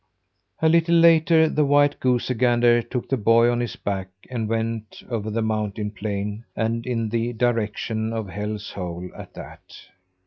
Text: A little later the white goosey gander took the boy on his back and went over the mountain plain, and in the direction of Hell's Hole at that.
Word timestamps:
A 0.63 0.67
little 0.67 0.95
later 0.95 1.47
the 1.47 1.63
white 1.63 1.99
goosey 1.99 2.33
gander 2.33 2.81
took 2.81 3.07
the 3.09 3.17
boy 3.17 3.51
on 3.51 3.59
his 3.59 3.75
back 3.75 4.07
and 4.31 4.49
went 4.49 5.03
over 5.11 5.29
the 5.29 5.43
mountain 5.43 5.91
plain, 5.91 6.43
and 6.55 6.87
in 6.87 7.09
the 7.09 7.33
direction 7.33 8.11
of 8.11 8.27
Hell's 8.29 8.71
Hole 8.71 9.11
at 9.15 9.35
that. 9.35 9.75